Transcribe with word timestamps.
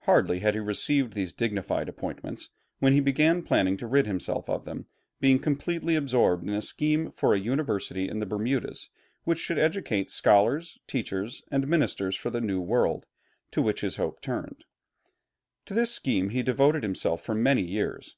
Hardly 0.00 0.40
had 0.40 0.52
he 0.52 0.60
received 0.60 1.14
these 1.14 1.32
dignified 1.32 1.88
appointments 1.88 2.50
when 2.80 2.92
he 2.92 3.00
began 3.00 3.42
planning 3.42 3.78
to 3.78 3.86
rid 3.86 4.06
himself 4.06 4.50
of 4.50 4.66
them, 4.66 4.88
being 5.22 5.38
completely 5.38 5.94
absorbed 5.96 6.46
in 6.46 6.52
a 6.52 6.60
scheme 6.60 7.10
for 7.12 7.32
a 7.32 7.40
University 7.40 8.06
in 8.06 8.18
the 8.18 8.26
Bermudas, 8.26 8.90
which 9.22 9.38
should 9.38 9.58
educate 9.58 10.10
scholars, 10.10 10.76
teachers, 10.86 11.42
and 11.50 11.66
ministers 11.66 12.14
for 12.14 12.28
the 12.28 12.42
New 12.42 12.60
World, 12.60 13.06
to 13.52 13.62
which 13.62 13.80
his 13.80 13.96
hope 13.96 14.20
turned. 14.20 14.66
To 15.64 15.72
this 15.72 15.94
scheme 15.94 16.28
he 16.28 16.42
devoted 16.42 16.82
himself 16.82 17.24
for 17.24 17.34
many 17.34 17.62
years. 17.62 18.16